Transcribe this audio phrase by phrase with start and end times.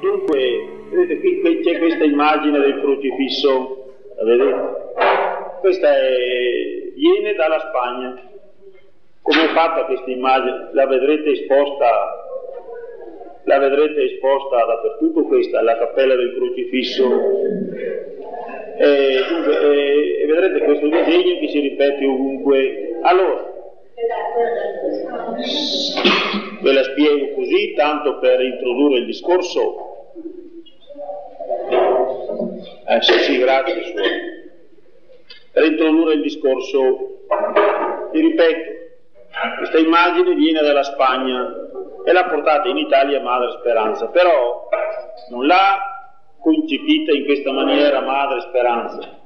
[0.00, 4.78] Dunque, vedete qui c'è questa immagine del crocifisso, la vedete?
[5.60, 8.28] Questa è, viene dalla Spagna.
[9.22, 10.70] Come è fatta questa immagine?
[10.72, 12.20] La vedrete esposta
[13.44, 17.04] la vedrete esposta dappertutto questa, la cappella del crocifisso.
[18.78, 22.98] E, dunque, e, e vedrete questo disegno che si ripete ovunque.
[23.02, 23.52] Allora,
[26.60, 29.89] ve la spiego così, tanto per introdurre il discorso.
[32.90, 34.50] Eh, sì, sì, grazie suore.
[35.52, 37.20] Per introdurre il discorso,
[38.10, 38.70] vi ripeto,
[39.58, 41.54] questa immagine viene dalla Spagna
[42.04, 44.68] e l'ha portata in Italia Madre Speranza, però
[45.30, 45.78] non l'ha
[46.40, 49.20] concepita in questa maniera Madre Speranza,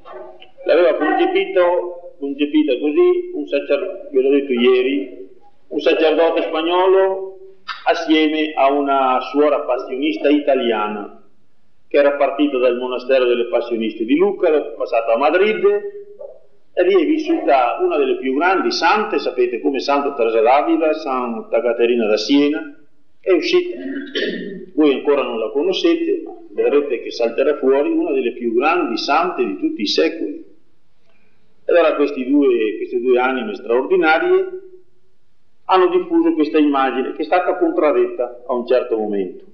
[0.67, 5.29] l'aveva concepito, concepita così un sacerdote, ve l'ho detto ieri,
[5.69, 7.39] un sacerdote spagnolo
[7.87, 11.24] assieme a una suora passionista italiana
[11.89, 15.65] che era partita dal monastero delle passioniste di Lucca, è passata a Madrid
[16.77, 21.61] e lì è vissuta una delle più grandi sante, sapete come Santa Teresa d'Avila, Santa
[21.61, 22.77] Caterina da Siena,
[23.21, 23.79] è uscita,
[24.75, 29.45] voi ancora non la conoscete, ma vedrete che salterà fuori una delle più grandi sante
[29.45, 30.45] di tutti i secoli.
[31.67, 34.61] Allora due, queste due anime straordinarie
[35.65, 39.45] hanno diffuso questa immagine che è stata contraddetta a un certo momento.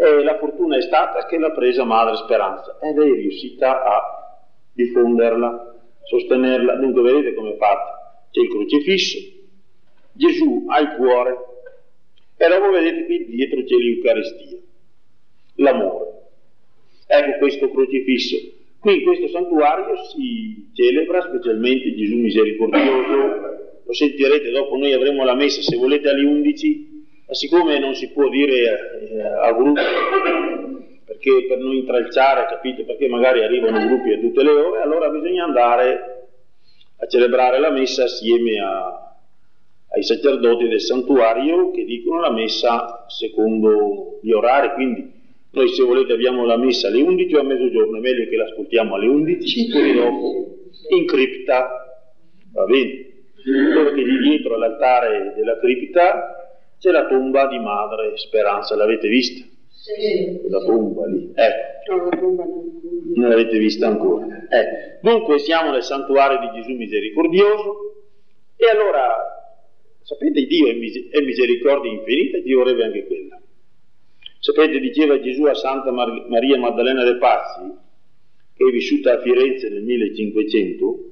[0.00, 5.74] E la fortuna è stata che l'ha presa Madre Speranza ed è riuscita a diffonderla
[6.04, 6.76] sostenerla.
[6.76, 8.26] Dunque vedete come è fatta.
[8.30, 9.18] C'è il crocifisso,
[10.12, 11.36] Gesù ha il cuore
[12.36, 14.58] e dopo vedete qui dietro c'è l'Eucaristia,
[15.56, 16.06] l'amore.
[17.06, 18.36] Ecco questo crocifisso.
[18.78, 23.16] Qui in questo santuario si celebra specialmente Gesù misericordioso,
[23.84, 26.87] lo sentirete dopo, noi avremo la messa se volete alle 11,
[27.28, 29.80] ma siccome non si può dire eh, a gruppo,
[31.04, 35.44] perché per non intralciare, capite, perché magari arrivano gruppi a tutte le ore, allora bisogna
[35.44, 36.28] andare
[36.96, 39.14] a celebrare la messa assieme a,
[39.90, 45.12] ai sacerdoti del santuario che dicono la messa secondo gli orari, quindi
[45.50, 48.94] noi se volete abbiamo la messa alle 11 o a mezzogiorno, è meglio che l'ascoltiamo
[48.94, 50.46] alle 11, poi dopo
[50.96, 52.00] in cripta,
[52.54, 53.06] va bene?
[53.74, 56.37] Dove che lì dietro all'altare della cripta
[56.78, 59.44] c'è la tomba di Madre Speranza, l'avete vista?
[59.70, 60.48] Sì.
[60.48, 61.94] La tomba lì, ecco.
[61.94, 62.80] No, la tomba non.
[63.14, 64.26] non l'avete vista ancora.
[64.26, 64.98] Eh.
[65.00, 67.88] Dunque siamo nel santuario di Gesù misericordioso
[68.56, 69.06] e allora,
[70.02, 73.40] sapete, Dio è misericordia infinita, Dio vorrebbe anche quella.
[74.40, 77.72] Sapete, diceva Gesù a Santa Mar- Maria Maddalena de Pazzi,
[78.54, 81.04] che è vissuta a Firenze nel 1500,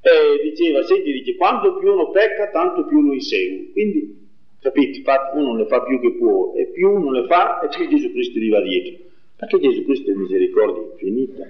[0.00, 3.72] e diceva, senti, dice, quanto più uno pecca, tanto più lo insegue.
[3.72, 4.27] Quindi
[4.68, 4.98] Capite?
[4.98, 8.12] Infatti uno ne fa più che può e più uno ne fa e più Gesù
[8.12, 9.06] Cristo gli va dietro.
[9.36, 11.42] Perché Gesù Cristo è misericordia infinita.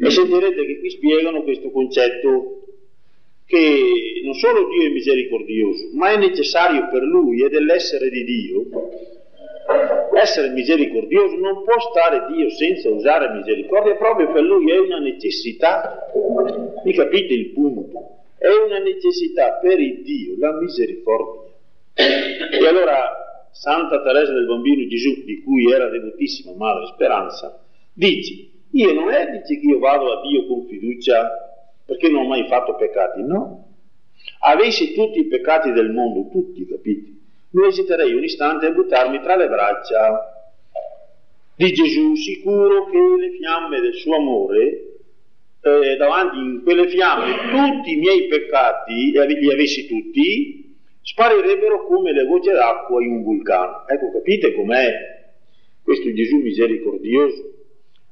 [0.00, 2.62] E sentirete che qui spiegano questo concetto
[3.46, 8.64] che non solo Dio è misericordioso, ma è necessario per Lui e dell'essere di Dio.
[10.14, 16.10] Essere misericordioso non può stare Dio senza usare misericordia, proprio per Lui è una necessità.
[16.84, 18.22] Mi capite il punto?
[18.38, 21.41] È una necessità per il Dio la misericordia.
[21.94, 27.62] E allora Santa Teresa del Bambino Gesù, di cui era devotissima Madre Speranza,
[27.92, 31.30] dice, io non è dice che io vado a Dio con fiducia
[31.84, 33.68] perché non ho mai fatto peccati, no.
[34.40, 39.36] Avessi tutti i peccati del mondo, tutti, capiti, non esiterei un istante a buttarmi tra
[39.36, 40.32] le braccia
[41.54, 44.92] di Gesù, sicuro che le fiamme del suo amore,
[45.60, 50.61] eh, davanti in quelle fiamme, tutti i miei peccati, li avessi tutti,
[51.02, 53.86] sparirebbero come le gocce d'acqua in un vulcano.
[53.86, 54.90] Ecco, capite com'è
[55.82, 57.50] questo Gesù misericordioso?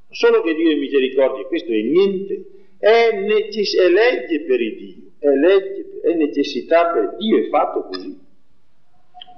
[0.09, 2.45] Solo che Dio è misericordia, questo è niente,
[2.77, 7.83] è, necess- è legge per il Dio, è, legge, è necessità per Dio, è fatto
[7.83, 8.19] così.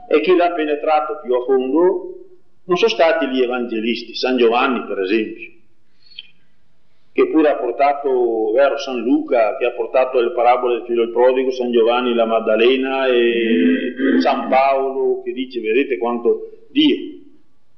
[0.10, 2.26] E chi l'ha penetrato più a fondo
[2.66, 5.52] non sono stati gli evangelisti, San Giovanni per esempio,
[7.14, 11.14] che pure ha portato, vero, San Luca, che ha portato le parabole del figlio del
[11.14, 17.22] prodigo, San Giovanni, la Maddalena e San Paolo, che dice, vedete quanto Dio.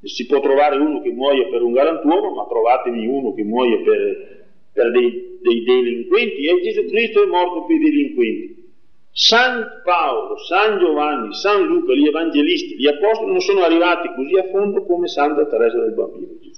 [0.01, 4.45] Si può trovare uno che muoia per un galantuomo, ma trovatemi uno che muoia per,
[4.71, 8.63] per dei, dei, delinquenti, e Gesù Cristo è morto per i delinquenti.
[9.11, 14.47] San Paolo, San Giovanni, San Luca, gli evangelisti, gli apostoli non sono arrivati così a
[14.49, 16.54] fondo come Santa Teresa del Bambino Gesù.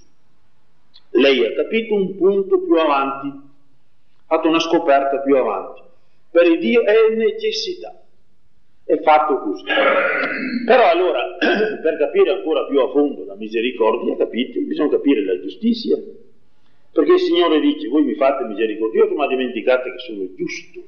[1.18, 5.82] Lei ha capito un punto più avanti, ha fatto una scoperta più avanti.
[6.30, 8.04] Per il Dio è necessità.
[8.86, 9.64] È fatto così.
[10.66, 11.38] Però allora,
[11.82, 15.98] per capire ancora più a fondo la misericordia, capite, bisogna capire la giustizia.
[16.92, 20.82] Perché il Signore dice, voi mi fate misericordioso, ma dimenticate che sono giusto.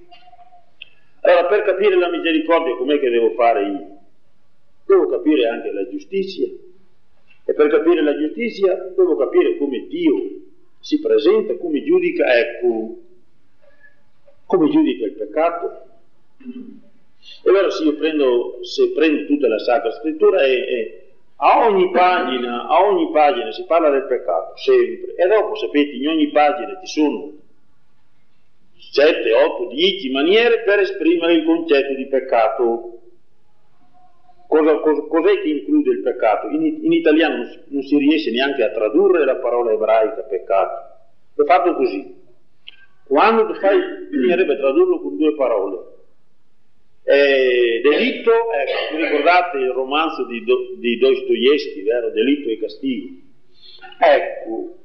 [1.21, 3.97] Allora, per capire la misericordia, com'è che devo fare io?
[4.85, 6.47] Devo capire anche la giustizia.
[7.59, 10.13] Per capire la giustizia devo capire come Dio
[10.79, 12.99] si presenta, come giudica, ecco,
[14.45, 15.81] come giudica il peccato.
[16.37, 21.91] E allora se io prendo, se prendo tutta la Sacra Scrittura e, e a ogni
[21.91, 25.15] pagina, a ogni pagina si parla del peccato, sempre.
[25.15, 27.33] E dopo, sapete, in ogni pagina ci sono
[28.77, 32.98] 7, 8, 10 maniere per esprimere il concetto di peccato.
[34.49, 36.47] Cosa, cosa, cos'è che include il peccato?
[36.47, 40.95] In, in italiano non si, non si, riesce neanche a tradurre la parola ebraica peccato.
[41.35, 42.15] È fatto così.
[43.05, 45.77] Quando tu fai, bisognerebbe tradurlo con due parole.
[47.03, 52.09] Eh, delitto, ecco, vi ricordate il romanzo di, Do, di Dostoevsky, vero?
[52.09, 53.07] Delitto e castigo.
[53.99, 54.77] Ecco,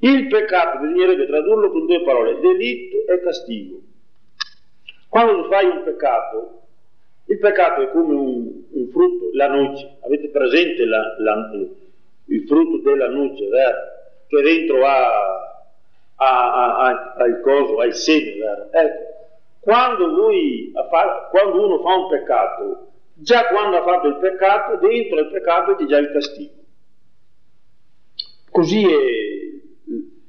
[0.00, 3.82] il peccato bisognerebbe tradurlo con due parole, delitto e castigo.
[5.08, 6.59] Quando tu fai un peccato,
[7.26, 9.98] il peccato è come un, un frutto, la noce.
[10.00, 11.50] Avete presente la, la,
[12.26, 13.78] il frutto della noce, vero?
[14.26, 15.64] Che dentro ha,
[16.16, 18.72] ha, ha, ha il coso, ha il seme, vero?
[18.72, 19.10] Ecco,
[19.60, 20.72] quando, voi,
[21.30, 25.84] quando uno fa un peccato, già quando ha fatto il peccato, dentro il peccato c'è
[25.84, 26.52] già il castigo.
[28.50, 28.96] Così è
[29.86, 30.22] il,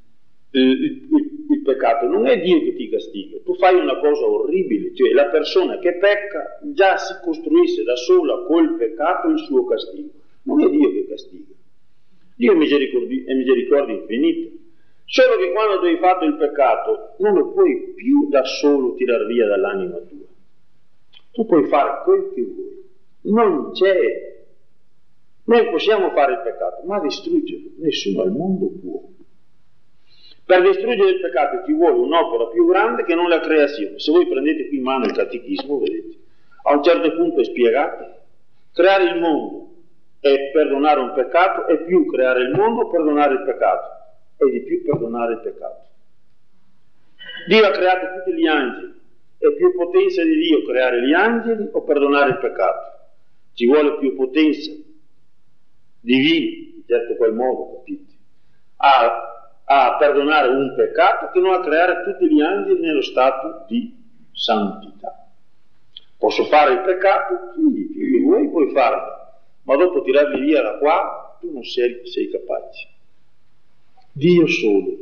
[0.52, 1.31] il, il,
[1.72, 5.80] peccato, non è Dio che ti castiga, tu fai una cosa orribile, cioè la persona
[5.80, 10.10] che pecca già si costruisce da sola col peccato il suo castigo,
[10.44, 11.54] non è Dio che castiga,
[12.36, 14.56] Dio è misericordia, infinita,
[15.06, 19.26] solo che quando tu hai fatto il peccato non lo puoi più da solo tirar
[19.26, 20.26] via dall'anima tua,
[21.32, 22.84] tu puoi fare quel che vuoi,
[23.24, 24.32] non c'è,
[25.44, 27.72] noi possiamo fare il peccato, ma distruggerlo.
[27.78, 29.02] Nessuno al mondo può.
[30.52, 33.98] Per distruggere il peccato ci vuole un'opera più grande che non la creazione.
[34.00, 36.18] Se voi prendete qui in mano il catechismo, vedete,
[36.64, 38.18] a un certo punto è spiegato,
[38.74, 39.70] creare il mondo
[40.20, 43.88] e perdonare un peccato è più creare il mondo perdonare il peccato,
[44.36, 45.86] è di più perdonare il peccato.
[47.48, 48.94] Dio ha creato tutti gli angeli,
[49.38, 53.00] è più potenza di Dio creare gli angeli o perdonare il peccato.
[53.54, 54.70] Ci vuole più potenza
[56.02, 58.12] divina, in certo qual modo, capite?
[58.76, 59.31] A
[59.74, 63.96] a perdonare un peccato che non a creare tutti gli angeli nello stato di
[64.34, 65.30] santità.
[66.18, 67.54] Posso fare il peccato?
[67.56, 69.32] Sì, più che vuoi puoi farlo,
[69.64, 72.90] ma dopo tirarli via da qua tu non sei, sei capace.
[74.12, 74.98] Dio solo.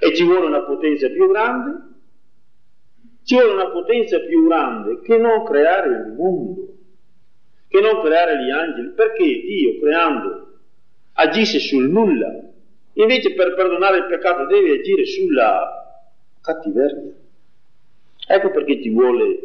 [0.00, 1.72] E ci vuole una potenza più grande,
[3.24, 6.68] ci vuole una potenza più grande che non creare il mondo,
[7.68, 10.58] che non creare gli angeli, perché Dio creando
[11.12, 12.47] agisse sul nulla,
[12.98, 16.02] Invece per perdonare il peccato devi agire sulla
[16.40, 17.12] cattiveria.
[18.26, 19.38] Ecco perché ti vuole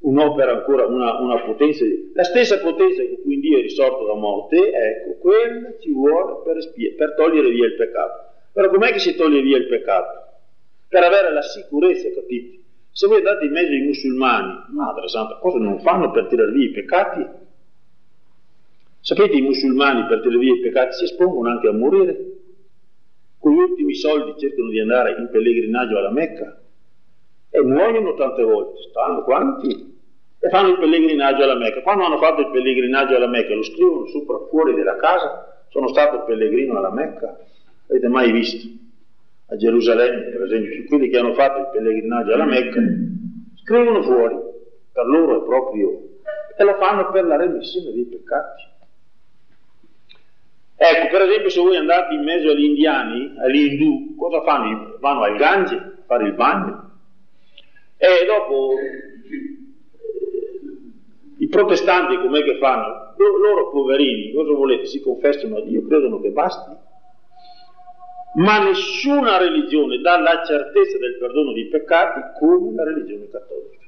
[0.00, 5.18] un'opera ancora, una, una potenza, la stessa potenza cui Dio è risorto da morte, ecco,
[5.20, 8.32] quella ci vuole per, spie, per togliere via il peccato.
[8.52, 10.32] Però com'è che si toglie via il peccato?
[10.86, 12.58] Per avere la sicurezza, capite?
[12.92, 16.68] Se voi andate in mezzo ai musulmani, Madre Santa, cosa non fanno per tirare via
[16.68, 17.26] i peccati?
[19.00, 22.33] Sapete, i musulmani per tirare via i peccati si espongono anche a morire
[23.44, 26.62] con gli ultimi soldi cercano di andare in pellegrinaggio alla Mecca
[27.50, 30.00] e muoiono tante volte, stanno quanti?
[30.38, 31.82] E fanno il pellegrinaggio alla Mecca.
[31.82, 36.24] Quando hanno fatto il pellegrinaggio alla Mecca lo scrivono sopra fuori della casa, sono stato
[36.24, 37.38] pellegrino alla Mecca,
[37.90, 38.66] avete mai visto?
[39.48, 42.80] A Gerusalemme, per esempio, quelli che hanno fatto il pellegrinaggio alla Mecca,
[43.62, 44.36] scrivono fuori,
[44.90, 46.02] per loro è proprio,
[46.56, 48.62] e lo fanno per la remissione dei peccati.
[50.76, 54.96] Ecco, per esempio, se voi andate in mezzo agli indiani, agli indù, cosa fanno?
[54.98, 56.90] Vanno al Gange a fare il bagno.
[57.96, 58.74] E dopo
[61.38, 63.14] i protestanti com'è che fanno?
[63.16, 64.86] Loro poverini, cosa volete?
[64.86, 66.70] Si confessano a Dio, credono che basti.
[68.36, 73.86] Ma nessuna religione dà la certezza del perdono dei peccati come la religione cattolica.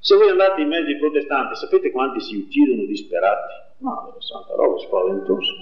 [0.00, 3.52] Se voi andate in mezzo ai protestanti, sapete quanti si uccidono disperati?
[3.78, 5.52] No, è santa roba spaventosa.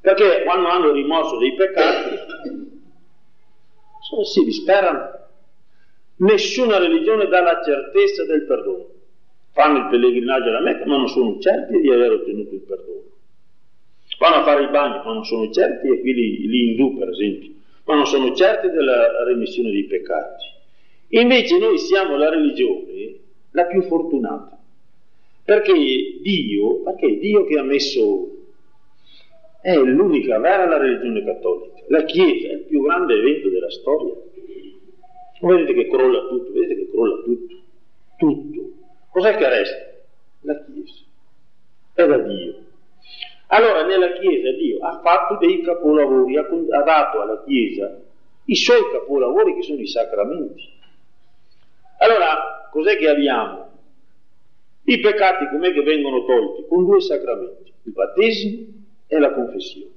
[0.00, 2.16] Perché quando hanno rimosso dei peccati,
[4.00, 5.14] sono, si disperano.
[6.18, 8.88] Nessuna religione dà la certezza del perdono.
[9.52, 13.02] Fanno il pellegrinaggio alla Mecca, ma non sono certi di aver ottenuto il perdono.
[14.18, 17.10] Vanno a fare il bagno, ma non sono certi, e qui gli, gli indù per
[17.10, 17.50] esempio,
[17.84, 20.44] ma non sono certi della remissione dei peccati.
[21.08, 23.18] Invece noi siamo la religione,
[23.50, 24.58] la più fortunata.
[25.44, 25.72] Perché
[26.22, 28.35] Dio, perché Dio che ha messo,
[29.66, 34.14] è l'unica vera la religione cattolica, la Chiesa è il più grande evento della storia.
[35.40, 37.54] Vedete che crolla tutto, vedete che crolla tutto,
[38.16, 38.70] tutto.
[39.10, 39.76] Cos'è che resta?
[40.42, 41.02] La Chiesa.
[41.94, 42.54] È da Dio.
[43.48, 47.98] Allora nella Chiesa Dio ha fatto dei capolavori, ha, ha dato alla Chiesa
[48.44, 50.62] i suoi capolavori che sono i sacramenti.
[51.98, 53.68] Allora, cos'è che abbiamo?
[54.84, 56.66] I peccati com'è che vengono tolti?
[56.68, 58.75] Con due sacramenti, il battesimo
[59.06, 59.94] e la confessione.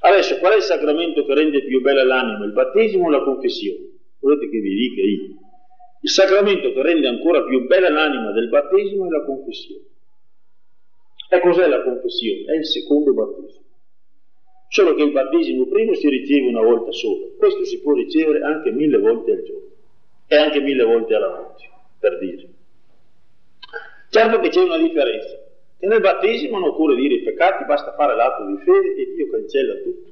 [0.00, 3.90] Adesso, qual è il sacramento che rende più bella l'anima, il battesimo o la confessione?
[4.18, 5.36] Volete che vi dica io?
[6.00, 9.84] Il sacramento che rende ancora più bella l'anima del battesimo è la confessione.
[11.28, 12.52] E cos'è la confessione?
[12.52, 13.64] È il secondo battesimo.
[14.68, 18.70] Solo che il battesimo primo si riceve una volta sola, questo si può ricevere anche
[18.70, 19.70] mille volte al giorno
[20.26, 22.48] e anche mille volte alla notte, per dire.
[24.08, 25.41] Certo che c'è una differenza,
[25.82, 29.28] che nel battesimo non occorre dire i peccati, basta fare l'atto di fede e Dio
[29.28, 30.10] cancella tutto.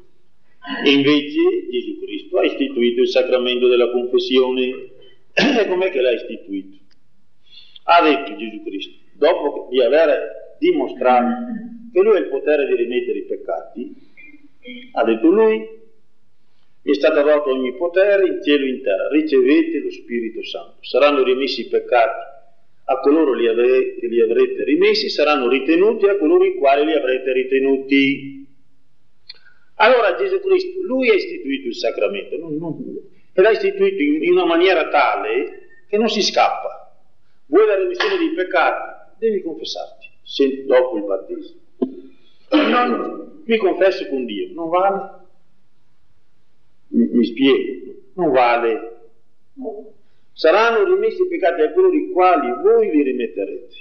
[0.84, 4.90] E invece Gesù Cristo ha istituito il sacramento della confessione.
[5.32, 6.76] E com'è che l'ha istituito?
[7.84, 11.36] Ha detto Gesù Cristo, dopo di aver dimostrato
[11.92, 13.94] che lui ha il potere di rimettere i peccati,
[14.94, 15.68] ha detto lui,
[16.82, 21.22] è stato dato ogni potere in cielo e in terra, ricevete lo Spirito Santo, saranno
[21.22, 22.38] rimessi i peccati
[22.90, 27.32] a coloro li avrete, li avrete rimessi, saranno ritenuti a coloro i quali li avrete
[27.32, 28.46] ritenuti.
[29.74, 32.84] Allora Gesù Cristo, lui ha istituito il sacramento, non, non,
[33.32, 36.92] e l'ha istituito in, in una maniera tale che non si scappa.
[37.46, 39.18] Vuoi la remissione dei peccati?
[39.18, 41.60] Devi confessarti, se, dopo il battesimo.
[42.50, 45.10] Non, mi confesso con Dio, non vale?
[46.88, 48.96] Mi, mi spiego, non vale.
[50.40, 53.74] Saranno rimessi i peccati a coloro i quali voi li rimetterete,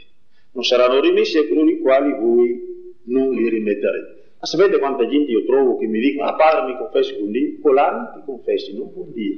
[0.51, 4.23] non saranno rimessi a coloro i quali voi non li rimetterete.
[4.41, 7.59] Ma sapete quanta gente io trovo che mi dicono, ah padre mi confessi con Dio?
[7.61, 9.37] Con l'anima ti confessi, non con Dio.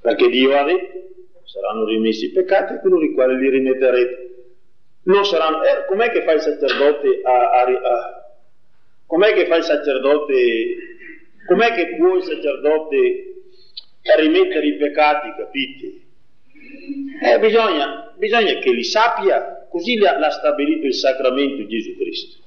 [0.00, 1.08] Perché Dio ha detto,
[1.44, 4.44] saranno rimessi i peccati a coloro i quali li rimetterete.
[5.02, 8.34] Non saranno, eh, com'è che fa il sacerdote a, a, a
[9.04, 10.90] com'è che fa il sacerdote
[11.50, 13.29] Com'è che può il sacerdote
[14.02, 16.00] rimettere i peccati, capite?
[17.22, 22.38] Eh, bisogna, bisogna, che li sappia, così l'ha stabilito il sacramento Gesù Cristo.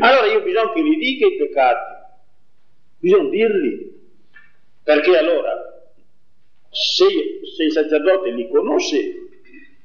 [0.00, 1.94] Allora io bisogna che gli dica i peccati,
[2.98, 4.00] bisogna dirli,
[4.82, 5.84] perché allora
[6.70, 7.06] se,
[7.54, 9.14] se il sacerdote li conosce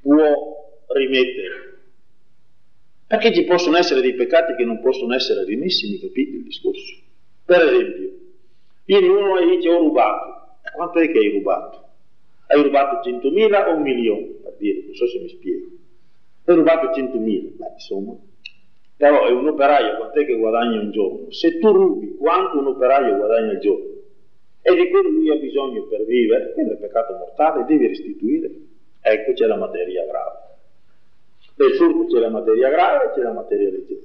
[0.01, 1.65] può rimettere.
[3.07, 6.95] Perché ci possono essere dei peccati che non possono essere rimessi, mi capite il discorso?
[7.45, 8.07] Per esempio,
[8.87, 10.36] Viene uno e dice ho rubato.
[10.77, 11.85] Quanto è che hai rubato?
[12.45, 14.27] Hai rubato 100.000 o un milione?
[14.43, 15.65] Per dire, non so se mi spiego.
[16.45, 18.15] Hai rubato 100.000, beh insomma.
[18.95, 21.31] Però è un operaio, quant'è che guadagna un giorno?
[21.31, 23.95] Se tu rubi quanto un operaio guadagna al giorno
[24.61, 28.51] e di quello lui ha bisogno per vivere, quello è peccato mortale, devi restituire.
[29.01, 30.39] Ecco c'è la materia grave.
[31.55, 34.01] Nel furto c'è la materia grave e c'è la materia leggera.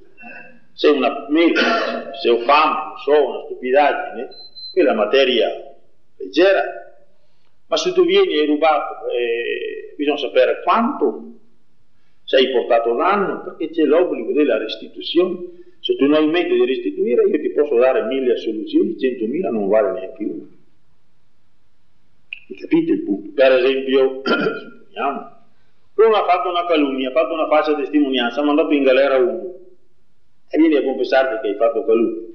[0.72, 4.28] Se una meta, se ho fame, non so, una stupidaggine,
[4.72, 5.71] quella materia
[6.22, 6.62] leggera,
[7.66, 11.32] ma se tu vieni e hai rubato, eh, bisogna sapere quanto
[12.24, 15.60] sei portato danno, perché c'è l'obbligo della restituzione.
[15.80, 19.50] Se tu non hai in mente di restituire, io ti posso dare mille assoluzioni, centomila
[19.50, 20.46] non vale neanche una.
[22.48, 23.30] E capite il punto?
[23.34, 24.22] Per esempio,
[25.94, 29.54] uno ha fatto una calunnia, ha fatto una falsa testimonianza, ha mandato in galera uno,
[30.48, 32.28] e vieni a confessarti che hai fatto calunnia,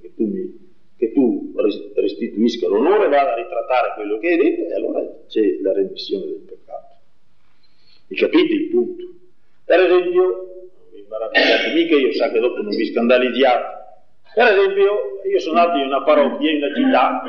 [0.00, 0.60] che tu mi
[1.02, 1.50] che tu
[1.94, 6.44] restituisca l'onore, vada a ritrattare quello che hai detto e allora c'è la remissione del
[6.46, 6.96] peccato.
[8.08, 9.04] Mi capite il punto?
[9.64, 13.80] Per esempio, non vi imbarazzate mica, io so che dopo non vi scandalizziate.
[14.34, 17.22] Per esempio, io sono nato in una parrocchia, in una città,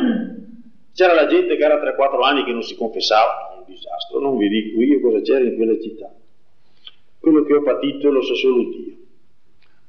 [0.93, 4.47] c'era la gente che era 3-4 anni che non si confessava, un disastro, non vi
[4.47, 6.13] dico io cosa c'era in quella città.
[7.19, 8.95] Quello che ho patito lo sa solo Dio.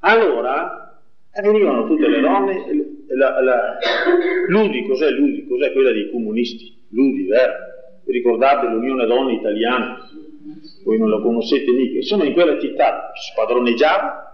[0.01, 1.01] Allora,
[1.43, 3.79] venivano tutte le donne la, la,
[4.49, 5.47] l'UDI, cos'è l'UDI?
[5.47, 6.87] Cos'è quella dei comunisti?
[6.91, 7.53] L'UDI, vero?
[8.05, 10.09] Ricordate l'Unione Donne Italiana?
[10.85, 11.97] Voi non la conoscete mica.
[11.97, 14.25] Insomma, in quella città spadroneggiava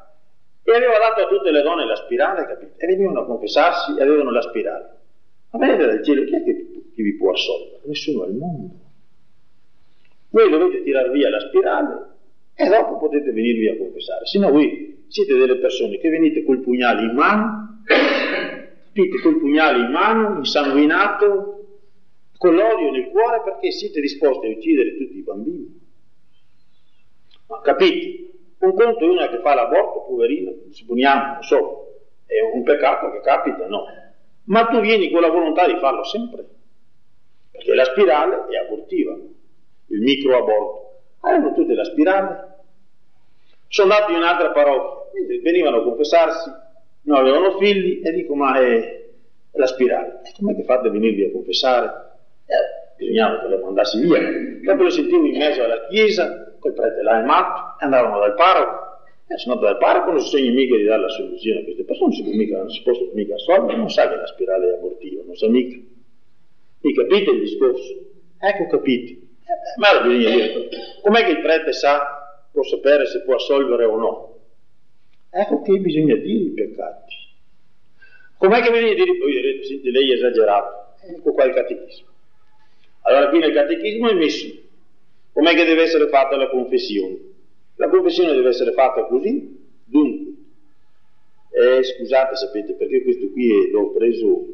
[0.63, 2.75] e aveva dato a tutte le donne la spirale, capite?
[2.77, 4.99] E venivano a confessarsi e avevano la spirale.
[5.51, 7.81] Ma vedete dal cielo, chi è che, che vi può assolvere?
[7.85, 8.75] Nessuno al mondo.
[10.31, 12.09] Voi dovete tirare via la spirale
[12.55, 14.27] e dopo potete venirvi a confessare.
[14.27, 17.83] Se no voi siete delle persone che venite col pugnale in mano
[19.01, 19.21] Capite?
[19.21, 21.65] Col pugnale in mano, insanguinato,
[22.37, 25.81] con l'odio nel cuore perché siete disposti a uccidere tutti i bambini.
[27.49, 28.29] Ma capite?
[28.59, 33.21] Un conto è una che fa l'aborto, poverino, supponiamo, non so, è un peccato che
[33.21, 33.85] capita, no.
[34.45, 36.47] Ma tu vieni con la volontà di farlo sempre,
[37.51, 40.89] perché la spirale è abortiva, il microaborto.
[41.21, 42.49] Avevano tutte la spirale.
[43.69, 46.51] Sono andati in un'altra parrocchia, venivano a confessarsi,
[47.03, 49.01] non avevano figli e dico ma è,
[49.53, 50.21] la spirale.
[50.39, 51.89] Com'è che fate a venirvi a confessare?
[52.47, 54.21] Eh, bisognava che lo mandassi via.
[54.63, 58.89] Dopo lo sentivo in mezzo alla chiesa, quel prete là è matto, andavano dal parroco.
[59.27, 61.85] E sono andato dal parroco, non si sogna mica di dare la soluzione a queste
[61.85, 64.71] persone, non si può mica, non si può mica assolvere, non sa che la spirale
[64.71, 65.79] è abortiva, non sa mica.
[66.83, 67.95] Mi capite il discorso?
[68.39, 69.13] Ecco capite.
[69.13, 70.69] Eh, ma bisogna dire,
[71.03, 74.30] com'è che il prete sa, può sapere se può assolvere o no?
[75.31, 77.15] Ecco che bisogna dire i peccati.
[78.37, 79.19] Com'è che bisogna dire?
[79.19, 80.95] Voi direte, senti, lei è esagerato.
[81.03, 82.09] Ecco qua il catechismo.
[83.03, 84.47] Allora qui nel catechismo è messo
[85.33, 87.19] com'è che deve essere fatta la confessione.
[87.77, 90.33] La confessione deve essere fatta così, dunque.
[91.53, 94.47] Eh, scusate, sapete, perché questo qui l'ho preso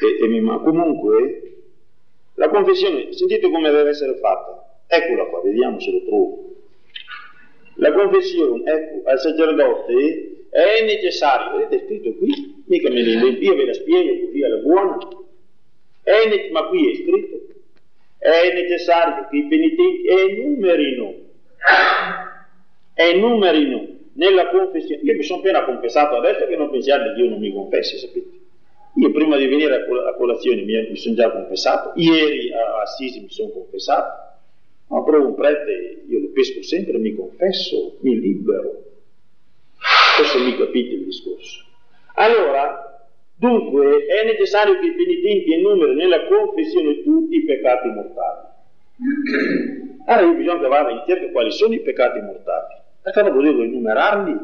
[0.00, 0.64] e, e mi manca.
[0.64, 1.56] Comunque,
[2.34, 4.82] la confessione, sentite come deve essere fatta.
[4.86, 6.45] Eccola qua, vediamo se lo trovo.
[7.76, 13.66] La confessione, ecco, al sacerdote è necessario, vedete scritto qui, mica me ne io ve
[13.66, 14.98] la spiego così alla buona.
[16.02, 17.46] È, ma qui è scritto,
[18.18, 21.14] è necessario che i penitenti enumerino,
[22.94, 25.02] enumerino nella confessione.
[25.02, 28.44] Io mi sono appena confessato adesso che non pensiate che Dio non mi confessi, sapete.
[28.94, 33.30] Io prima di venire a colazione mi, mi sono già confessato, ieri a Assisi mi
[33.30, 34.25] sono confessato,
[34.88, 38.84] ma provo un prete, io lo pesco sempre, mi confesso, mi libero.
[40.16, 41.64] Questo mi capite il discorso.
[42.14, 48.46] Allora, dunque, è necessario che i penitenti enumerino nella confessione tutti i peccati mortali.
[50.06, 52.74] Allora io bisogna che vada in cerca quali sono i peccati mortali.
[53.02, 54.34] Perché non devo enumerarli?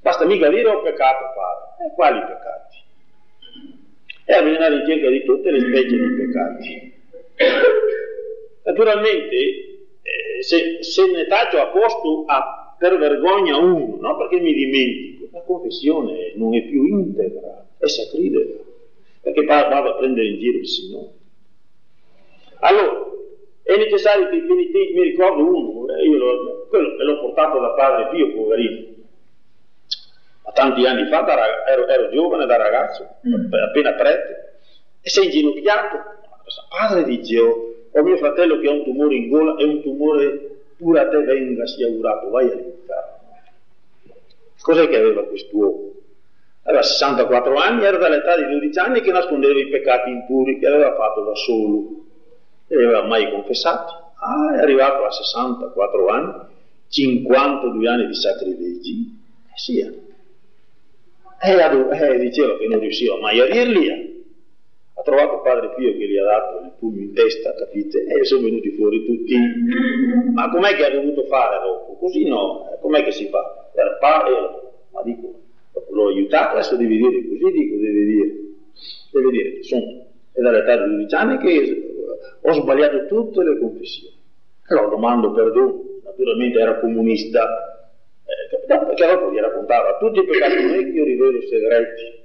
[0.00, 1.90] Basta mica dire ho peccato, padre.
[1.90, 2.84] E quali peccati?
[4.24, 6.94] E bisogna andare in cerca di tutte le specie di peccati.
[8.66, 9.36] Naturalmente,
[10.02, 15.28] eh, se, se ne taccio a posto a, per vergogna uno, no perché mi dimentico,
[15.30, 18.64] la confessione non è più integra, è sacrilego,
[19.22, 21.10] perché vado a prendere in giro il Signore.
[22.58, 23.06] Allora,
[23.62, 27.60] è necessario che i penitenti, mi ricordo uno, eh, io lo, quello me l'ho portato
[27.60, 28.86] da padre Pio, poverino,
[30.44, 33.52] ma tanti anni fa, da, ero, ero, giovane, da ragazzo, mm.
[33.52, 34.58] appena prete,
[35.00, 35.98] e si è inginocchiato,
[36.68, 40.56] padre dice, oh, ho mio fratello che ha un tumore in gola, è un tumore
[40.76, 43.14] pure a te venga, sia augurato, vai all'inferno.
[44.60, 45.92] Cos'è che aveva quest'uomo?
[46.64, 50.94] Aveva 64 anni, era dall'età di 12 anni che nascondeva i peccati impuri che aveva
[50.94, 52.04] fatto da solo.
[52.66, 53.92] E li aveva mai confessati.
[54.18, 56.32] Ah, è arrivato a 64 anni,
[56.88, 59.20] 52 anni di sacrilegi.
[59.46, 60.04] Eh sì, eh.
[61.38, 64.05] E eh, diceva che non riusciva mai a dirli.
[65.06, 68.04] Eh trovato padre Pio che gli ha dato il pugno in testa, capite?
[68.06, 69.36] E sono venuti fuori tutti.
[70.34, 71.96] Ma com'è che ha dovuto fare dopo?
[71.96, 73.70] Così no, eh, com'è che si fa?
[73.72, 74.32] Per fare,
[74.90, 75.32] ma dico,
[75.90, 78.34] l'ho aiutato, adesso devi dire così, dico, deve dire.
[79.12, 79.84] Deve dire sono,
[80.32, 82.08] è dall'età di 12 anni che
[82.42, 84.14] ho sbagliato tutte le confessioni.
[84.68, 87.88] Allora domando perdono, naturalmente era comunista,
[88.24, 92.24] eh, perché dopo gli raccontava tutti i peccati che io rivelo segreti.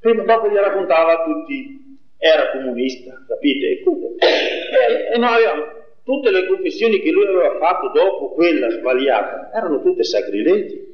[0.00, 1.89] Prima dopo gli raccontava tutti
[2.22, 3.66] era comunista, capite?
[3.66, 3.82] E,
[5.14, 5.72] e noi avevamo
[6.04, 10.88] tutte le confessioni che lui aveva fatto dopo quella sbagliata, erano tutte sacrilegi.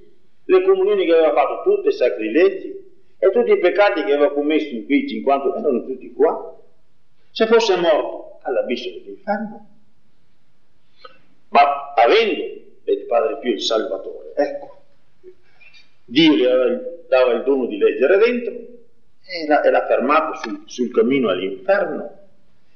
[0.45, 2.85] Le comunioni che aveva fatto tutte sacrilegi
[3.19, 6.61] e tutti i peccati che aveva commesso in quei 50 erano tutti qua.
[7.33, 9.67] Se fosse morto all'abisso dell'inferno,
[11.49, 12.45] ma avendo
[12.85, 14.77] il Padre Pio il Salvatore, ecco,
[16.05, 16.47] Dio gli
[17.09, 18.76] dava il dono di leggere dentro
[19.29, 22.11] e l'ha, fermato sul, sul, cammino all'inferno.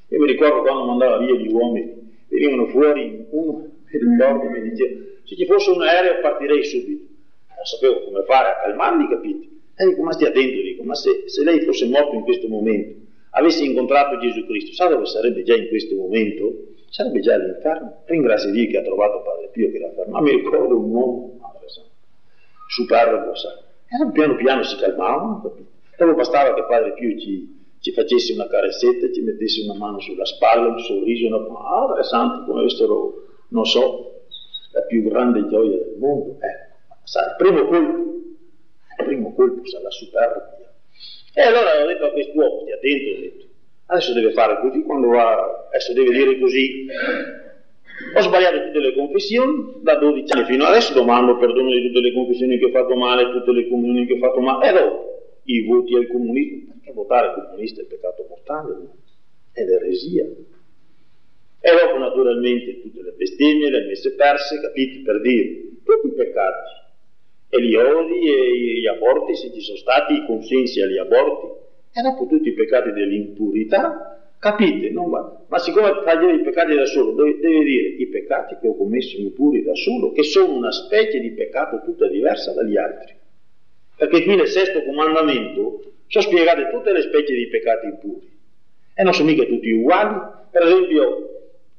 [0.09, 5.01] Io mi ricordo quando mandava via gli uomini, venivano fuori, uno mi ricordo mi diceva,
[5.25, 7.05] se ci fosse un aereo partirei subito.
[7.49, 9.49] Non sapevo come fare a calmarli, capite?
[9.77, 12.99] E dico, ma stia attento, dico, ma se, se lei fosse morto in questo momento,
[13.31, 16.69] avesse incontrato Gesù Cristo, sa dove sarebbe già in questo momento?
[16.91, 18.03] Sarebbe già all'inferno.
[18.07, 20.25] Ringrazio Dio che ha trovato Padre Pio che l'ha fermato.
[20.25, 21.39] Mi ricordo un uomo,
[22.67, 23.63] superbo, sa.
[23.87, 25.79] E piano piano si calmavano, capite?
[26.01, 27.47] Dopo bastava che Padre Pio ci,
[27.79, 32.47] ci facesse una carezzetta, ci mettesse una mano sulla spalla, un sorriso, una Padre Santo,
[32.47, 34.23] come avessero, non so,
[34.73, 36.39] la più grande gioia del mondo.
[36.41, 37.99] Ecco, sa, il primo colpo,
[38.99, 40.73] il primo colpo sa la superbia.
[41.35, 43.45] E allora ho detto a quest'uomo, stia attento, ho detto,
[43.85, 46.87] adesso deve fare così, quando va, adesso deve dire così.
[48.17, 52.15] Ho sbagliato tutte le confessioni, da 12 anni fino adesso domando perdono di tutte le
[52.15, 55.10] confessioni che ho fatto male, tutte le comunioni che ho fatto male, e dopo
[55.55, 58.89] i voti al comunismo, perché votare comunista è peccato mortale,
[59.53, 60.25] è l'eresia.
[60.25, 66.71] E dopo naturalmente tutte le bestemmie, le messe perse, capiti per dire, tutti i peccati,
[67.49, 71.59] e gli odi e gli aborti, se ci sono stati i consensi agli aborti,
[71.93, 74.11] e dopo tutti i peccati dell'impurità,
[74.41, 74.91] Capite?
[74.91, 75.45] Va.
[75.49, 79.19] Ma siccome fa i peccati da solo, deve, deve, dire i peccati che ho commesso
[79.19, 83.15] impuri da solo, che sono una specie di peccato tutta diversa dagli altri.
[84.01, 88.33] Perché qui nel sesto comandamento sono spiegate tutte le specie di peccati impuri.
[88.95, 90.19] E non sono mica tutti uguali.
[90.51, 91.29] Per esempio,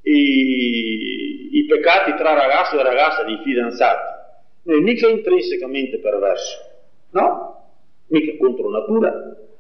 [0.04, 4.20] i, i peccati tra ragazzo e ragazza di fidanzati,
[4.66, 6.58] non è mica intrinsecamente perverso,
[7.14, 7.74] no?
[8.10, 9.12] Mica contro natura,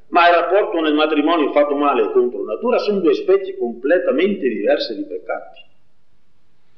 [0.09, 5.05] ma il rapporto nel matrimonio fatto male contro natura sono due specie completamente diverse di
[5.05, 5.61] peccati.